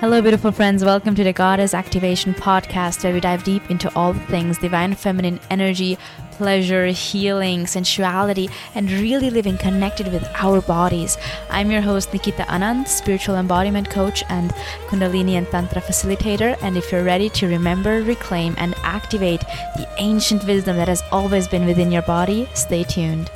[0.00, 0.84] Hello, beautiful friends.
[0.84, 5.40] Welcome to the Goddess Activation Podcast, where we dive deep into all things divine feminine
[5.48, 5.96] energy,
[6.32, 11.16] pleasure, healing, sensuality, and really living connected with our bodies.
[11.48, 14.50] I'm your host, Nikita Anand, spiritual embodiment coach and
[14.88, 16.58] Kundalini and Tantra facilitator.
[16.60, 19.40] And if you're ready to remember, reclaim, and activate
[19.76, 23.30] the ancient wisdom that has always been within your body, stay tuned.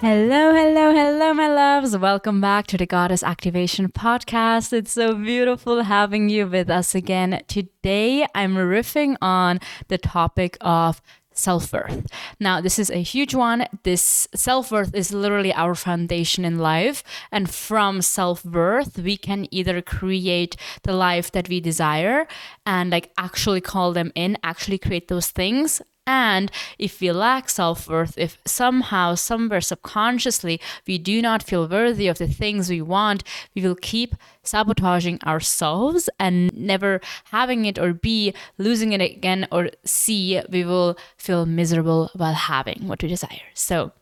[0.00, 1.94] Hello, hello, hello, my loves.
[1.94, 4.72] Welcome back to the Goddess Activation Podcast.
[4.72, 7.42] It's so beautiful having you with us again.
[7.48, 11.02] Today, I'm riffing on the topic of
[11.34, 12.06] self worth.
[12.40, 13.66] Now, this is a huge one.
[13.82, 17.04] This self worth is literally our foundation in life.
[17.30, 22.26] And from self worth, we can either create the life that we desire
[22.64, 27.88] and like actually call them in, actually create those things, and if we lack self
[27.88, 33.22] worth, if somehow, somewhere subconsciously, we do not feel worthy of the things we want,
[33.54, 37.00] we will keep sabotaging ourselves and never
[37.36, 42.88] having it or B, losing it again, or C, we will feel miserable while having
[42.88, 43.48] what we desire.
[43.54, 43.92] So,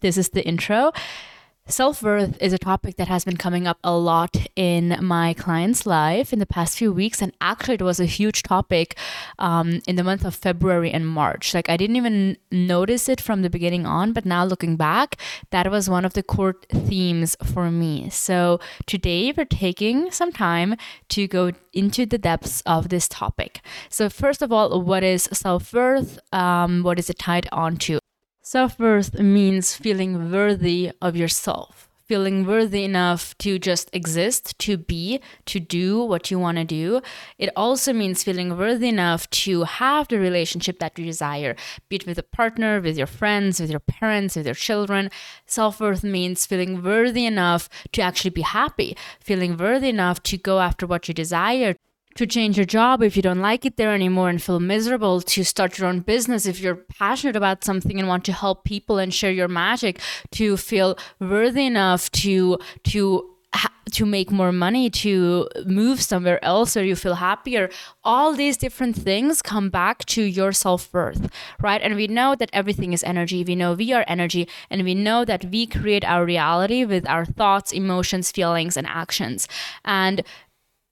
[0.00, 0.92] this is the intro.
[1.70, 5.84] Self worth is a topic that has been coming up a lot in my client's
[5.84, 7.20] life in the past few weeks.
[7.20, 8.96] And actually, it was a huge topic
[9.38, 11.52] um, in the month of February and March.
[11.52, 15.16] Like, I didn't even notice it from the beginning on, but now looking back,
[15.50, 18.08] that was one of the core themes for me.
[18.08, 20.74] So, today we're taking some time
[21.10, 23.60] to go into the depths of this topic.
[23.90, 26.18] So, first of all, what is self worth?
[26.32, 27.98] Um, what is it tied onto?
[28.48, 35.20] Self worth means feeling worthy of yourself, feeling worthy enough to just exist, to be,
[35.44, 37.02] to do what you want to do.
[37.36, 41.56] It also means feeling worthy enough to have the relationship that you desire,
[41.90, 45.10] be it with a partner, with your friends, with your parents, with your children.
[45.44, 50.60] Self worth means feeling worthy enough to actually be happy, feeling worthy enough to go
[50.60, 51.76] after what you desire,
[52.18, 55.44] to change your job if you don't like it there anymore and feel miserable, to
[55.44, 59.14] start your own business if you're passionate about something and want to help people and
[59.14, 60.00] share your magic,
[60.32, 63.34] to feel worthy enough to to
[63.92, 67.70] to make more money, to move somewhere else or you feel happier.
[68.04, 71.30] All these different things come back to your self worth,
[71.60, 71.80] right?
[71.80, 73.44] And we know that everything is energy.
[73.44, 77.24] We know we are energy, and we know that we create our reality with our
[77.24, 79.48] thoughts, emotions, feelings, and actions.
[79.84, 80.22] And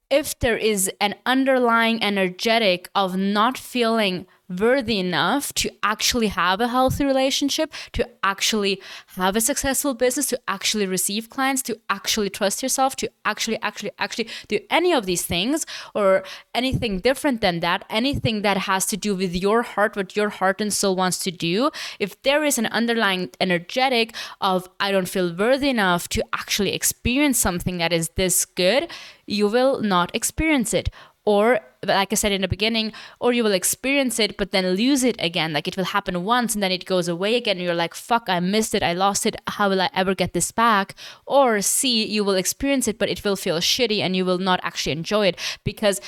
[0.09, 6.67] if there is an underlying energetic of not feeling worthy enough to actually have a
[6.67, 8.81] healthy relationship, to actually
[9.15, 13.91] have a successful business, to actually receive clients, to actually trust yourself, to actually, actually,
[13.99, 18.97] actually do any of these things or anything different than that, anything that has to
[18.97, 21.69] do with your heart, what your heart and soul wants to do,
[21.99, 27.37] if there is an underlying energetic of, I don't feel worthy enough to actually experience
[27.37, 28.89] something that is this good,
[29.25, 30.89] you will not experience it
[31.27, 35.03] or like I said in the beginning, or you will experience it but then lose
[35.03, 35.51] it again.
[35.51, 37.59] Like it will happen once and then it goes away again.
[37.59, 38.81] You're like, fuck, I missed it.
[38.81, 39.35] I lost it.
[39.45, 40.95] How will I ever get this back?
[41.25, 44.61] Or C, you will experience it, but it will feel shitty and you will not
[44.63, 45.99] actually enjoy it because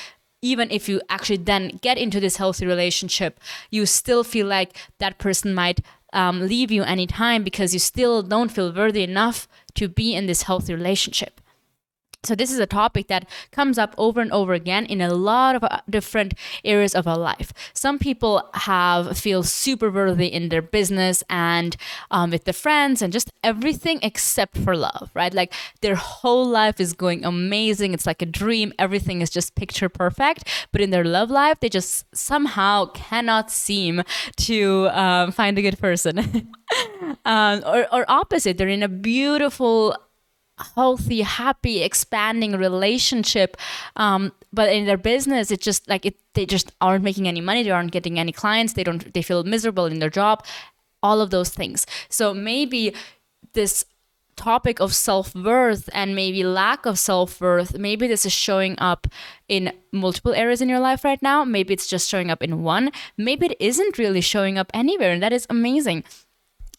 [0.41, 5.19] even if you actually then get into this healthy relationship, you still feel like that
[5.19, 5.81] person might
[6.13, 10.43] um, leave you anytime because you still don't feel worthy enough to be in this
[10.43, 11.41] healthy relationship.
[12.23, 15.55] So this is a topic that comes up over and over again in a lot
[15.55, 16.33] of uh, different
[16.65, 17.53] areas of our life.
[17.73, 21.77] Some people have feel super worthy in their business and
[22.11, 25.33] um, with their friends and just everything except for love, right?
[25.33, 27.93] Like their whole life is going amazing.
[27.93, 28.73] It's like a dream.
[28.77, 30.43] Everything is just picture perfect.
[30.73, 34.03] But in their love life, they just somehow cannot seem
[34.39, 36.19] to um, find a good person.
[37.25, 39.95] um, or, or opposite, they're in a beautiful
[40.75, 43.57] healthy, happy, expanding relationship.
[43.95, 47.63] Um, but in their business, it's just like it, they just aren't making any money.
[47.63, 48.73] They aren't getting any clients.
[48.73, 49.13] They don't.
[49.13, 50.45] They feel miserable in their job.
[51.01, 51.85] All of those things.
[52.09, 52.93] So maybe
[53.53, 53.85] this
[54.35, 59.05] topic of self-worth and maybe lack of self-worth maybe this is showing up
[59.49, 62.89] in multiple areas in your life right now maybe it's just showing up in one
[63.17, 66.05] maybe it isn't really showing up anywhere and that is amazing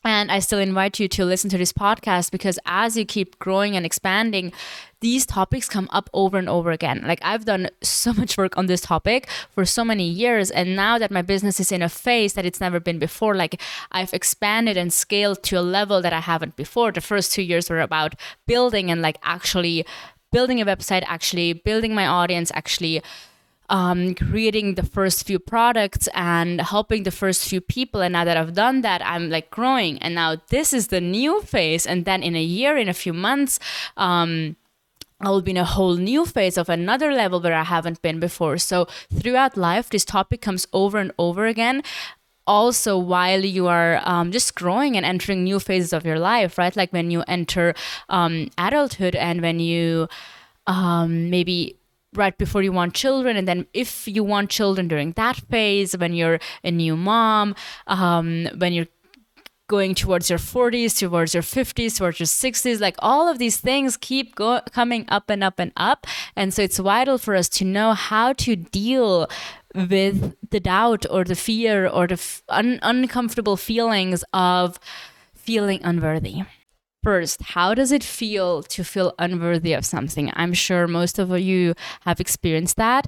[0.02, 3.76] and I still invite you to listen to this podcast because as you keep growing
[3.76, 4.52] and expanding,
[5.00, 7.02] these topics come up over and over again.
[7.06, 10.50] Like I've done so much work on this topic for so many years.
[10.50, 13.60] And now that my business is in a phase that it's never been before, like
[13.92, 16.92] I've expanded and scaled to a level that I haven't before.
[16.92, 18.14] The first two years were about
[18.46, 19.84] building and like actually
[20.32, 23.02] building a website, actually building my audience, actually
[23.70, 28.02] um, creating the first few products and helping the first few people.
[28.02, 29.98] And now that I've done that, I'm like growing.
[29.98, 31.86] And now this is the new phase.
[31.86, 33.58] And then in a year, in a few months,
[33.96, 34.56] um,
[35.20, 38.18] I will be in a whole new phase of another level where I haven't been
[38.20, 38.58] before.
[38.58, 41.82] So throughout life, this topic comes over and over again.
[42.46, 46.74] Also, while you are um, just growing and entering new phases of your life, right?
[46.74, 47.74] Like when you enter
[48.08, 50.08] um, adulthood and when you
[50.66, 51.76] um, maybe
[52.14, 56.12] right before you want children and then if you want children during that phase when
[56.12, 57.54] you're a new mom
[57.86, 58.88] um, when you're
[59.70, 62.80] going towards your 40s, towards your 50s, towards your 60s.
[62.80, 66.08] Like all of these things keep go- coming up and up and up.
[66.34, 69.30] And so it's vital for us to know how to deal
[69.72, 74.80] with the doubt or the fear or the f- un- uncomfortable feelings of
[75.34, 76.42] feeling unworthy.
[77.02, 80.30] First, how does it feel to feel unworthy of something?
[80.34, 83.06] I'm sure most of you have experienced that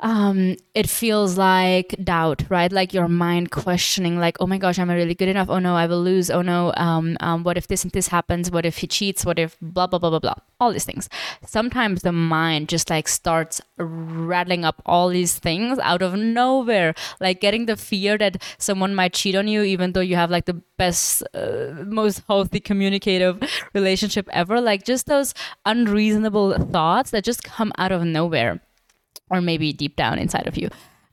[0.00, 2.72] um, it feels like doubt, right?
[2.72, 5.48] Like your mind questioning, like, oh my gosh, am I really good enough?
[5.48, 6.28] Oh no, I will lose.
[6.28, 8.50] Oh no, um, um, what if this and this happens?
[8.50, 9.24] What if he cheats?
[9.24, 10.34] What if blah, blah, blah, blah, blah?
[10.58, 11.08] All these things.
[11.46, 17.40] Sometimes the mind just like starts rattling up all these things out of nowhere, like
[17.40, 20.60] getting the fear that someone might cheat on you, even though you have like the
[20.78, 23.40] best, uh, most healthy communicative
[23.72, 24.60] relationship ever.
[24.60, 25.32] Like just those
[25.64, 28.60] unreasonable thoughts that just come out of nowhere
[29.32, 30.68] or maybe deep down inside of you.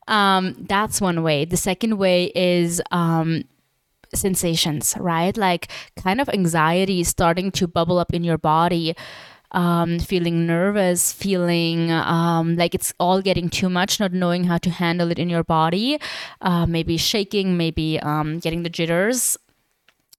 [0.07, 1.45] Um, that's one way.
[1.45, 3.43] The second way is um,
[4.13, 5.35] sensations, right?
[5.37, 8.95] Like kind of anxiety starting to bubble up in your body.
[9.51, 14.69] Um, feeling nervous, feeling um, like it's all getting too much, not knowing how to
[14.69, 15.99] handle it in your body,
[16.41, 19.37] uh, maybe shaking, maybe um, getting the jitters,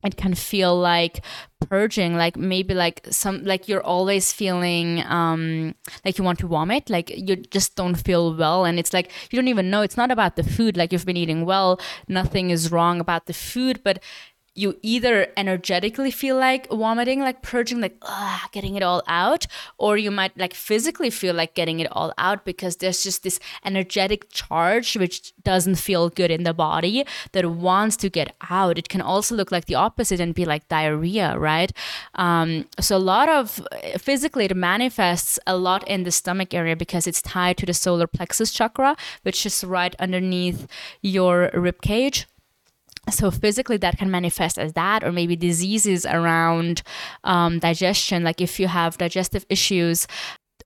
[0.03, 1.21] it can feel like
[1.69, 5.75] purging like maybe like some like you're always feeling um
[6.05, 9.37] like you want to vomit like you just don't feel well and it's like you
[9.39, 9.83] don't even know.
[9.83, 13.35] It's not about the food like you've been eating well nothing is wrong about the
[13.35, 14.03] food but
[14.55, 19.47] you either energetically feel like vomiting, like purging, like ugh, getting it all out,
[19.79, 23.39] or you might like physically feel like getting it all out because there's just this
[23.65, 28.77] energetic charge which doesn't feel good in the body that wants to get out.
[28.77, 31.73] It can also look like the opposite and be like diarrhea, right?
[32.17, 33.65] Um, so a lot of
[33.99, 38.09] physically it manifests a lot in the stomach area because it's tied to the solar
[38.09, 40.67] plexus chakra, which is right underneath
[41.03, 42.27] your rib cage
[43.09, 46.83] so physically that can manifest as that or maybe diseases around
[47.25, 50.07] um, digestion like if you have digestive issues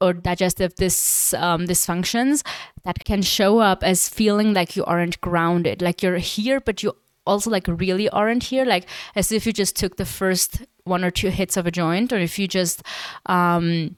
[0.00, 2.44] or digestive dis, um, dysfunctions
[2.84, 5.82] that can show up as feeling like you aren't grounded.
[5.82, 6.92] Like you're here but you
[7.26, 11.10] also like really aren't here like as if you just took the first one or
[11.10, 12.82] two hits of a joint or if you just
[13.26, 13.96] um,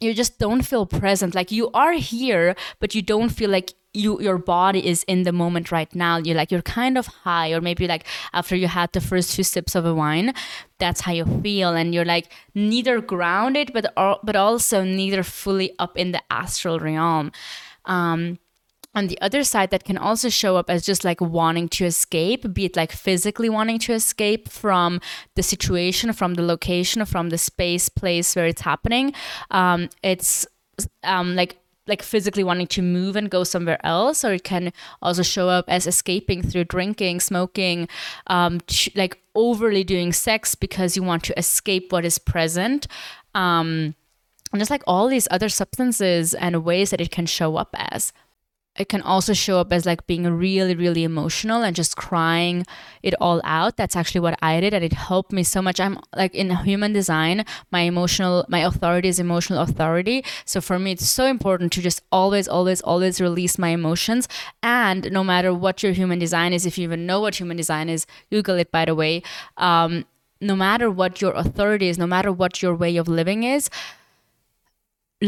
[0.00, 1.34] you just don't feel present.
[1.34, 5.32] Like you are here but you don't feel like you your body is in the
[5.32, 8.92] moment right now you're like you're kind of high or maybe like after you had
[8.92, 10.34] the first few sips of a wine
[10.78, 11.70] that's how you feel.
[11.70, 13.92] And you're like neither grounded but
[14.22, 17.32] but also neither fully up in the astral realm.
[17.84, 18.38] Um
[18.96, 22.52] on the other side that can also show up as just like wanting to escape
[22.54, 25.00] be it like physically wanting to escape from
[25.34, 29.12] the situation from the location from the space place where it's happening.
[29.50, 30.46] Um, it's
[31.02, 34.72] um, like like physically wanting to move and go somewhere else, or it can
[35.02, 37.88] also show up as escaping through drinking, smoking,
[38.26, 38.60] um,
[38.94, 42.86] like overly doing sex because you want to escape what is present.
[43.34, 43.94] Um,
[44.52, 48.12] and just like all these other substances and ways that it can show up as
[48.76, 52.64] it can also show up as like being really really emotional and just crying
[53.02, 53.76] it all out.
[53.76, 55.78] That's actually what i did and it helped me so much.
[55.80, 60.24] I'm like in human design my emotional my authority is emotional authority.
[60.44, 64.28] So for me it's so important to just always always always release my emotions.
[64.62, 67.88] And no matter what your human design is if you even know what human design
[67.88, 69.22] is google it by the way.
[69.56, 70.04] Um,
[70.40, 73.70] no matter what your authority is no matter what your way of living is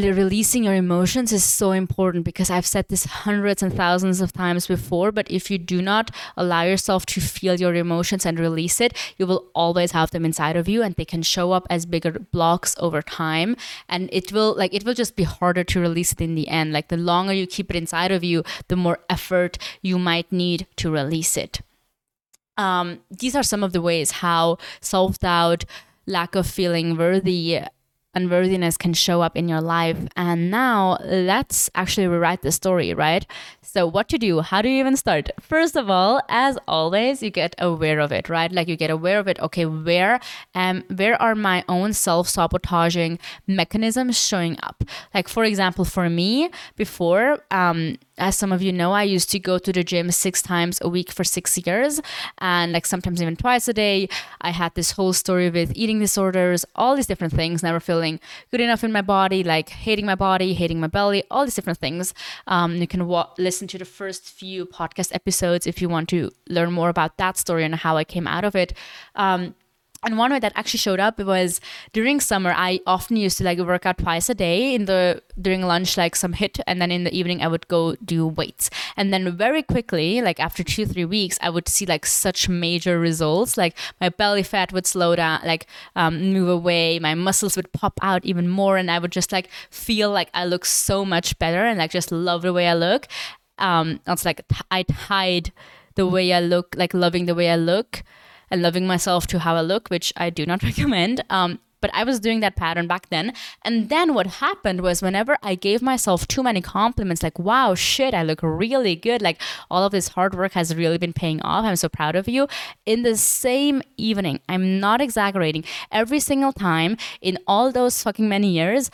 [0.03, 4.67] releasing your emotions is so important because I've said this hundreds and thousands of times
[4.67, 5.13] before.
[5.13, 9.27] But if you do not allow yourself to feel your emotions and release it, you
[9.27, 12.75] will always have them inside of you and they can show up as bigger blocks
[12.79, 13.57] over time.
[13.89, 16.73] And it will, like, it will just be harder to release it in the end.
[16.73, 20.67] Like, the longer you keep it inside of you, the more effort you might need
[20.77, 21.61] to release it.
[22.57, 25.65] Um, these are some of the ways how self doubt,
[26.07, 27.61] lack of feeling worthy,
[28.17, 29.99] unworthiness can show up in your life.
[30.17, 33.25] And now let's actually rewrite the story, right?
[33.63, 34.41] So, what to do?
[34.41, 35.31] How do you even start?
[35.41, 38.51] First of all, as always, you get aware of it, right?
[38.51, 39.39] Like you get aware of it.
[39.41, 40.19] Okay, where
[40.55, 44.83] um where are my own self-sabotaging mechanisms showing up?
[45.15, 49.39] Like for example, for me, before um as some of you know, I used to
[49.39, 52.01] go to the gym six times a week for six years
[52.39, 54.09] and like sometimes even twice a day.
[54.41, 58.21] I had this whole story with eating disorders, all these different things, never feeling
[58.51, 61.79] good enough in my body, like hating my body, hating my belly, all these different
[61.79, 62.15] things.
[62.47, 66.31] Um, you can wa- listen to the first few podcast episodes if you want to
[66.49, 68.73] learn more about that story and how I came out of it.
[69.15, 69.55] Um,
[70.07, 71.61] and one way that actually showed up was
[71.93, 75.63] during summer i often used to like work out twice a day in the during
[75.63, 78.71] lunch like some HIIT and then in the evening i would go do weights.
[78.97, 82.99] And then very quickly like after two three weeks i would see like such major
[82.99, 83.57] results.
[83.57, 87.99] Like my belly fat would slow down like um, move away my muscles would pop
[88.03, 91.65] out even more and i would just like feel like i look so much better
[91.65, 93.07] and like just love the way i look.
[93.59, 95.53] Um it's like i tied
[95.97, 98.03] the way i look like loving the way i look
[98.51, 101.25] and loving myself to how I look, which I do not recommend.
[101.31, 103.33] Um, but I was doing that pattern back then.
[103.63, 108.15] And then what happened was whenever I gave myself too many compliments, like, wow, shit,
[108.15, 109.23] I look really good.
[109.23, 111.65] Like, all of this hard work has really been paying off.
[111.65, 112.49] I'm so proud of you.
[112.87, 118.49] In the same evening, I'm not exaggerating, every single time in all those fucking many
[118.49, 118.91] years,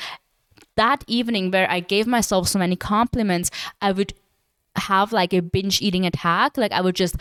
[0.77, 4.15] that evening where I gave myself so many compliments, I would
[4.77, 6.57] have like a binge eating attack.
[6.57, 7.17] Like, I would just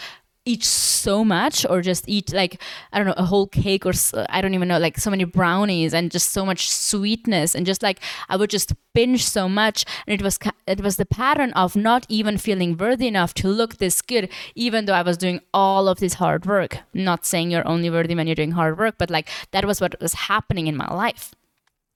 [0.46, 2.60] eat so much or just eat like
[2.92, 3.94] i don't know a whole cake or
[4.30, 7.84] i don't even know like so many brownies and just so much sweetness and just
[7.84, 9.86] like i would just binge so much.
[10.06, 13.78] And it was it was the pattern of not even feeling worthy enough to look
[13.78, 16.80] this good even though i was doing all of this hard work.
[16.94, 20.00] Not saying you're only worthy when you're doing hard work but like that was what
[20.02, 21.34] was happening in my life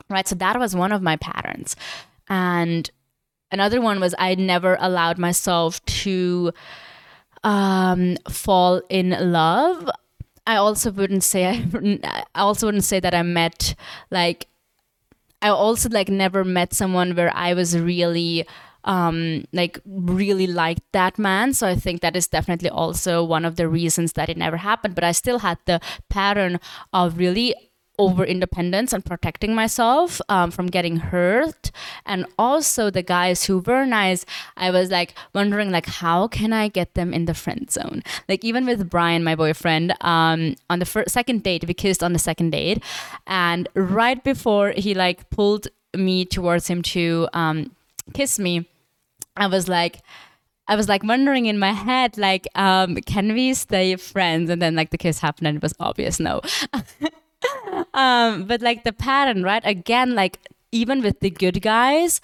[0.10, 0.28] right?
[0.28, 1.76] So that was one of my patterns.
[2.30, 2.90] And
[3.52, 6.52] another one was i never allowed myself to
[7.46, 9.90] um, fall in love.
[10.46, 13.76] I also wouldn't say I, I also wouldn't say that I met
[14.12, 14.48] like
[15.42, 18.46] I also like never met someone where I was really
[18.84, 23.56] um like really liked that man so i think that is definitely also one of
[23.56, 26.60] the reasons that it never happened but i still had the pattern
[26.94, 27.56] of really
[27.98, 31.72] over independence and protecting myself um, from getting hurt
[32.06, 34.26] and also the guys who were nice
[34.58, 38.44] i was like wondering like how can i get them in the friend zone like
[38.44, 42.20] even with brian my boyfriend um, on the first second date we kissed on the
[42.20, 42.84] second date
[43.28, 47.72] and right before he like pulled me towards him to um,
[48.14, 48.68] kiss me
[49.38, 50.02] i was like
[50.68, 54.50] I was like wondering in my head, like, um, can we stay friends?
[54.50, 56.42] And then like the kiss happened and it was obvious no.
[57.96, 59.64] um, but like the pattern, right?
[59.66, 60.38] Again, like
[60.72, 62.20] even with the good guys,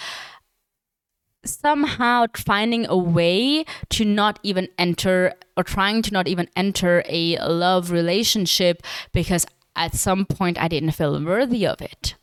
[1.45, 7.37] somehow finding a way to not even enter or trying to not even enter a
[7.39, 12.15] love relationship because at some point I didn't feel worthy of it.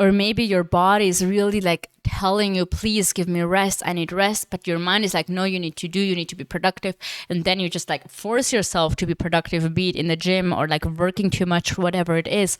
[0.00, 3.82] Or maybe your body is really like telling you please give me rest.
[3.84, 4.48] I need rest.
[4.50, 6.00] But your mind is like no you need to do.
[6.00, 6.96] You need to be productive.
[7.28, 10.52] And then you just like force yourself to be productive be it in the gym
[10.52, 12.58] or like working too much whatever it is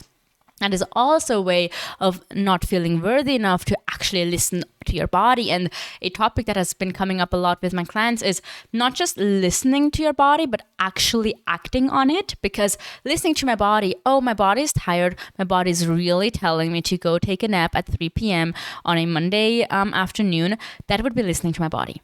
[0.60, 5.06] and is also a way of not feeling worthy enough to actually listen to your
[5.06, 5.50] body.
[5.50, 5.70] And
[6.02, 8.40] a topic that has been coming up a lot with my clients is
[8.72, 12.34] not just listening to your body but actually acting on it.
[12.42, 15.16] Because listening to my body oh my body is tired.
[15.38, 18.98] My body is really telling me to go take a nap at 3 p.m on
[18.98, 20.58] a monday um, afternoon.
[20.86, 22.02] That would be listening to my body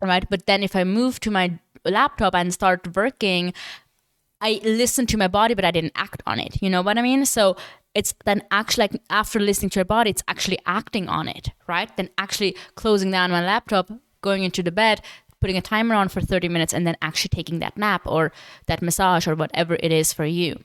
[0.00, 0.28] right?
[0.28, 3.52] But then if i move to my laptop and start working
[4.40, 6.60] I listened to my body, but I didn't act on it.
[6.60, 7.24] You know what I mean?
[7.24, 7.56] So
[7.94, 11.94] it's then actually like after listening to your body it's actually acting on it right?
[11.96, 15.00] Then actually closing down my laptop going into the bed
[15.40, 18.32] putting a timer on for 30 minutes and then actually taking that nap or
[18.66, 20.58] that massage or whatever it is for you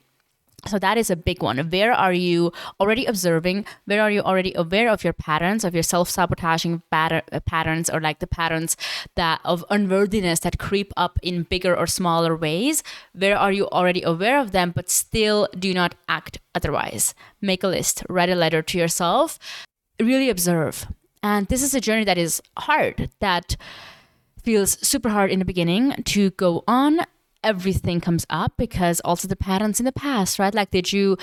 [0.66, 1.58] so that is a big one.
[1.70, 3.66] Where are you already observing?
[3.86, 8.20] Where are you already aware of your patterns of your self-sabotaging uh, patterns or like
[8.20, 8.76] the patterns
[9.16, 12.84] that of unworthiness that creep up in bigger or smaller ways?
[13.14, 17.14] Where are you already aware of them but still do not act otherwise?
[17.42, 18.04] Make a list.
[18.10, 19.40] Write a letter to yourself.
[20.00, 20.88] Really observe.
[21.22, 23.58] And this is a journey that is hard that
[24.44, 27.02] feels super hard in the beginning to go on
[27.44, 30.54] everything comes up because also the patterns in the past right?
[30.54, 31.18] Like did you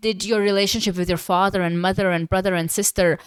[0.00, 3.18] did your relationship with your father and mother and brother and sister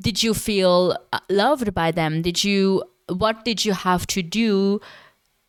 [0.00, 2.22] did you feel uh, loved by them?
[2.22, 4.80] Did you what did you have to do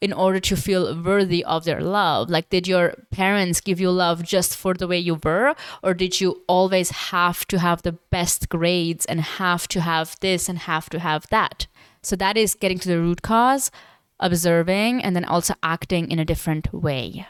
[0.01, 2.29] in order to feel worthy of their love?
[2.29, 6.19] Like did your parents give you love just for the way you were or did
[6.19, 10.89] you always have to have the best grades and have to have this and have
[10.89, 11.67] to have that?
[12.01, 13.71] So that is getting to the root cause
[14.23, 17.27] observing, and then also acting in a different way.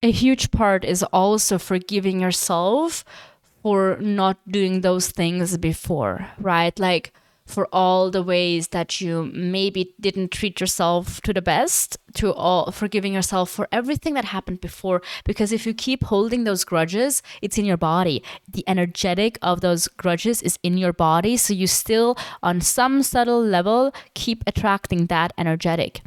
[0.00, 3.04] A huge part is also forgiving yourself
[3.64, 6.78] for not doing those things before, right?
[6.78, 7.12] Like
[7.48, 12.70] for all the ways that you maybe didn't treat yourself to the best, to all
[12.70, 15.00] forgiving yourself for everything that happened before.
[15.24, 18.22] Because if you keep holding those grudges, it's in your body.
[18.46, 21.38] The energetic of those grudges is in your body.
[21.38, 26.02] So you still, on some subtle level, keep attracting that energetic.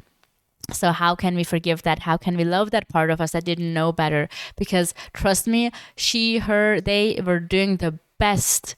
[0.73, 1.99] So, how can we forgive that?
[1.99, 4.29] How can we love that part of us that didn't know better?
[4.57, 8.75] Because trust me, she, her, they were doing the best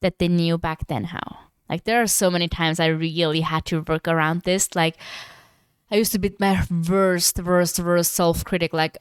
[0.00, 1.38] that they knew back then how.
[1.68, 4.74] Like there are so many times I really had to work around this.
[4.74, 4.96] Like
[5.90, 8.72] I used to be my worst, worst, worst self critic.
[8.72, 8.96] Like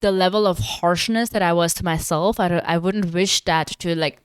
[0.00, 3.94] the level of harshness that I was to myself, I, I wouldn't wish that to
[3.94, 4.18] like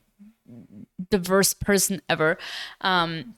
[1.09, 2.37] the worst person ever.
[2.81, 3.35] Um,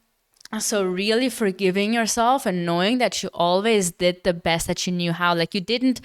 [0.60, 5.12] so really forgiving yourself and knowing that you always did the best that you knew
[5.12, 5.36] how.
[5.36, 6.01] Like you didn't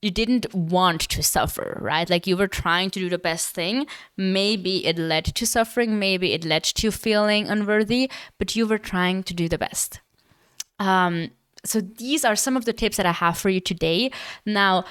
[0.00, 2.10] you didn't want to suffer, right?
[2.10, 3.86] Like you were trying to do the best thing.
[4.16, 9.22] Maybe it led to suffering, maybe it led to feeling unworthy, but you were trying
[9.22, 10.00] to do the best.
[10.80, 11.30] Um,
[11.64, 14.10] so these are some of the tips that I have for you today.
[14.44, 14.84] Now,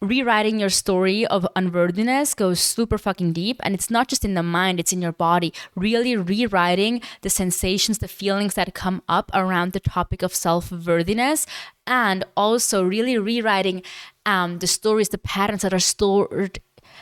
[0.00, 4.42] rewriting your story of unworthiness goes super fucking deep and it's not just in the
[4.42, 9.72] mind it's in your body really rewriting the sensations the feelings that come up around
[9.72, 11.46] the topic of self-worthiness
[11.86, 13.82] and also really rewriting
[14.24, 16.60] um, the stories the patterns that are stored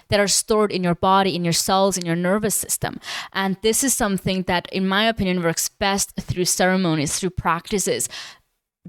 [0.09, 3.01] that are stored in your body, in your cells, in your nervous system.
[3.33, 8.09] And this is something that, in my opinion, works best through ceremonies, through practices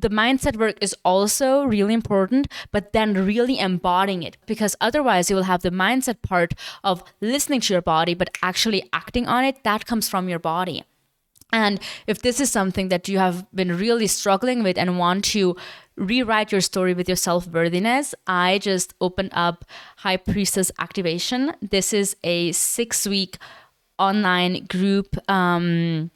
[0.02, 5.36] the mindset work is also really important, but then really embodying it because otherwise you
[5.36, 6.54] will have the mindset part
[6.84, 9.64] of listening to your body, but actually acting on it.
[9.64, 10.84] That comes from your body.
[11.52, 15.56] And if this is something that you have been really struggling with and want to
[15.96, 19.66] rewrite your story with your self worthiness, I just opened up
[19.98, 21.54] High Priestess Activation.
[21.62, 23.38] This is a six week
[23.98, 25.18] online group.
[25.30, 26.12] Um,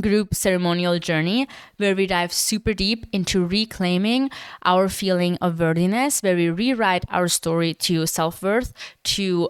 [0.00, 4.30] group ceremonial journey where we dive super deep into reclaiming
[4.64, 8.72] our feeling of worthiness, where we rewrite our story to self worth,
[9.04, 9.48] to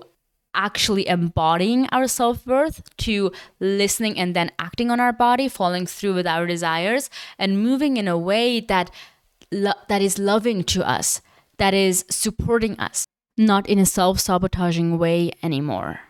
[0.55, 6.15] actually embodying our self worth, to listening and then acting on our body, following through
[6.15, 8.91] with our desires, and moving in a way that
[9.53, 11.21] lo- that is loving to us,
[11.59, 16.01] that is supporting us, not in a self sabotaging way anymore.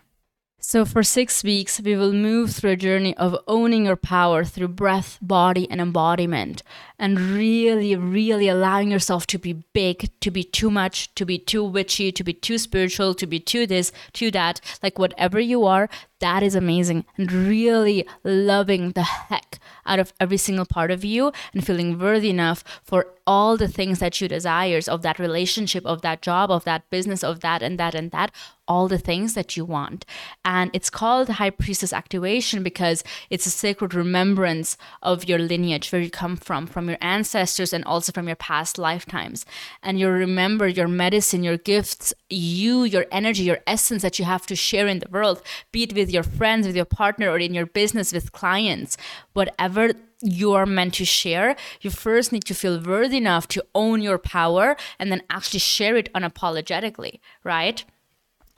[0.61, 4.67] So, for six weeks, we will move through a journey of owning your power through
[4.67, 6.63] breath, body, and embodiment,
[6.99, 11.63] and really, really allowing yourself to be big, to be too much, to be too
[11.63, 14.59] witchy, to be too spiritual, to be too this, too that.
[14.83, 17.05] Like, whatever you are, that is amazing.
[17.17, 22.29] And really loving the heck out of every single part of you and feeling worthy
[22.29, 26.63] enough for all the things that you desires of that relationship, of that job, of
[26.63, 28.31] that business, of that and that and that,
[28.67, 30.05] all the things that you want.
[30.43, 36.01] And it's called High Priestess Activation because it's a sacred remembrance of your lineage, where
[36.01, 39.45] you come from, from your ancestors and also from your past lifetimes.
[39.83, 44.45] And you remember your medicine, your gifts, you, your energy, your essence that you have
[44.47, 47.53] to share in the world, be it with your friends, with your partner, or in
[47.53, 48.97] your business with clients,
[49.33, 49.91] whatever
[50.21, 54.17] you are meant to share, you first need to feel worthy enough to own your
[54.17, 57.85] power and then actually share it unapologetically, right?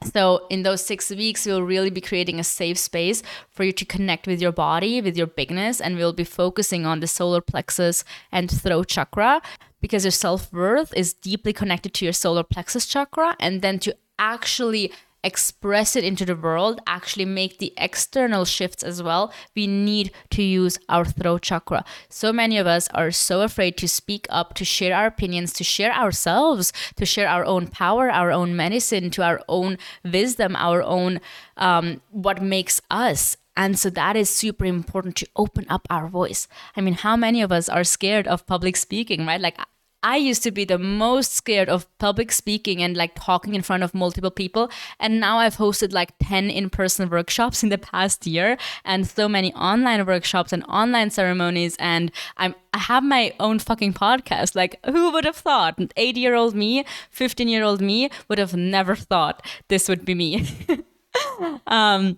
[0.04, 3.86] So, in those six weeks, we'll really be creating a safe space for you to
[3.86, 8.04] connect with your body, with your bigness, and we'll be focusing on the solar plexus
[8.32, 9.44] and throat chakra
[9.80, 13.36] because your self worth is deeply connected to your solar plexus chakra.
[13.40, 14.92] And then to actually
[15.24, 20.42] express it into the world, actually make the external shifts as well, we need to
[20.42, 21.84] use our throat chakra.
[22.10, 25.64] So many of us are so afraid to speak up, to share our opinions, to
[25.64, 30.82] share ourselves, to share our own power, our own medicine, to our own wisdom, our
[30.82, 31.20] own
[31.58, 33.38] um, what makes us.
[33.58, 36.48] And so that is super important to open up our voice.
[36.76, 39.42] I mean, how many of us are scared of public speaking, right?
[39.42, 39.60] Like,
[40.04, 43.84] I used to be the most scared of public speaking and like talking in front
[43.84, 44.72] of multiple people.
[45.00, 49.30] And now I've hosted like 10 in person workshops in the past year and so
[49.30, 51.76] many online workshops and online ceremonies.
[51.78, 54.56] And I'm, I have my own fucking podcast.
[54.56, 55.80] Like, who would have thought?
[55.96, 60.16] 80 year old me, 15 year old me would have never thought this would be
[60.16, 60.48] me.
[61.68, 62.18] um,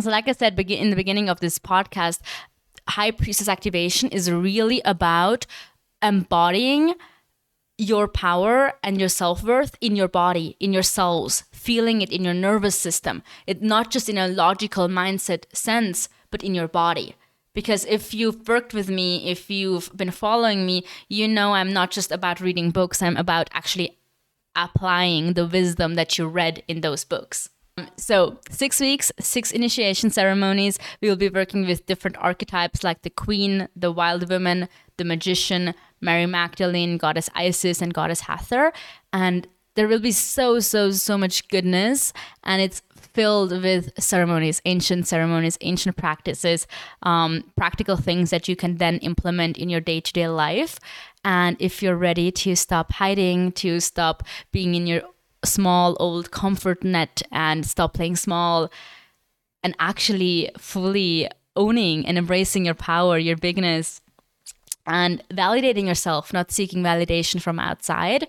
[0.00, 2.20] so, like I said in the beginning of this podcast,
[2.88, 5.46] High Priestess Activation is really about
[6.02, 6.94] embodying
[7.82, 12.34] your power and your self-worth in your body in your cells feeling it in your
[12.34, 13.22] nervous system.
[13.46, 17.16] It not just in a logical mindset sense but in your body.
[17.54, 21.90] Because if you've worked with me if you've been following me you know i'm not
[21.90, 23.98] just about reading books i'm about actually
[24.54, 27.48] applying the wisdom that you read in those books.
[27.78, 30.78] Um, so, six weeks, six initiation ceremonies.
[31.00, 34.68] We will be working with different archetypes like the queen, the wild woman,
[34.98, 38.72] the magician, Mary Magdalene, goddess Isis, and goddess Hathor.
[39.12, 42.12] And there will be so, so, so much goodness.
[42.44, 46.66] And it's filled with ceremonies, ancient ceremonies, ancient practices,
[47.02, 50.78] um, practical things that you can then implement in your day to day life.
[51.24, 55.02] And if you're ready to stop hiding, to stop being in your
[55.44, 58.70] small old comfort net and stop playing small
[59.62, 64.00] and actually fully owning and embracing your power, your bigness,
[64.86, 68.26] and validating yourself, not seeking validation from outside,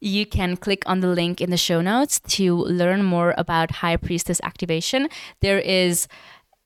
[0.00, 3.96] you can click on the link in the show notes to learn more about High
[3.96, 5.08] Priestess activation.
[5.40, 6.08] There is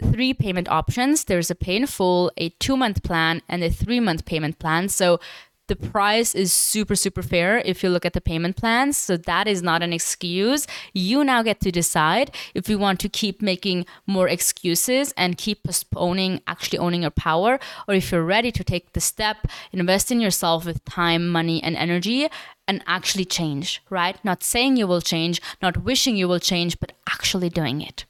[0.03, 1.25] three payment options.
[1.25, 4.89] There's a pay in full, a two month plan, and a three month payment plan.
[4.89, 5.21] So
[5.69, 9.47] the price is super super fair if you look at the payment plans so that
[9.47, 10.67] is not an excuse.
[10.93, 15.63] You now get to decide if you want to keep making more excuses and keep
[15.65, 20.21] postponing actually owning your power or if you're ready to take the step invest in
[20.21, 22.29] yourself with time money and energy
[22.69, 24.23] and actually change right?
[24.25, 28.05] Not saying you will change not wishing you will change but actually doing it.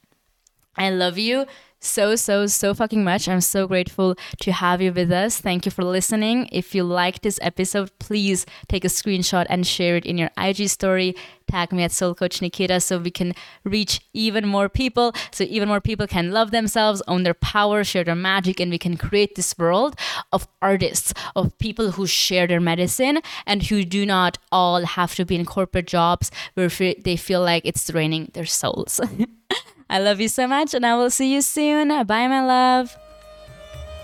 [0.77, 1.47] I love you
[1.87, 3.29] so, so, so fucking much.
[3.29, 5.41] I'm so grateful to have you with us.
[5.41, 6.49] Thank you for listening.
[6.53, 10.69] If you like this episode, please take a screenshot and share it in your IG
[10.69, 11.15] story.
[11.49, 15.69] Tag me at Soul Coach Nikita so we can reach even more people, so even
[15.69, 19.37] more people can love themselves, own their power, share their magic, and we can create
[19.37, 19.95] this world
[20.33, 25.25] of artists, of people who share their medicine and who do not all have to
[25.25, 29.01] be in corporate jobs where they feel like it's draining their souls.
[29.89, 31.89] I love you so much, and I will see you soon.
[31.89, 32.97] Bye, my love.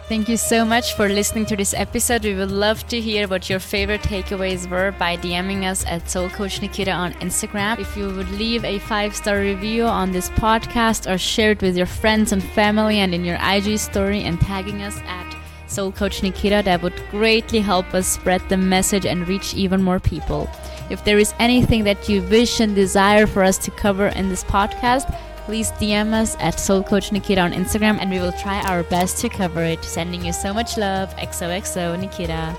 [0.09, 2.25] Thank you so much for listening to this episode.
[2.25, 6.29] We would love to hear what your favorite takeaways were by DMing us at Soul
[6.29, 7.79] Coach Nikita on Instagram.
[7.79, 11.77] If you would leave a five star review on this podcast or share it with
[11.77, 16.23] your friends and family and in your IG story and tagging us at Soul Coach
[16.23, 20.51] Nikita, that would greatly help us spread the message and reach even more people.
[20.91, 24.45] If there is anything that you wish and desire for us to cover in this
[24.45, 25.17] podcast,
[25.53, 29.19] please DM us at Soul Coach Nikita on Instagram and we will try our best
[29.19, 29.85] to cover it.
[29.85, 31.15] Sending you so much love.
[31.17, 32.57] XOXO Nikita.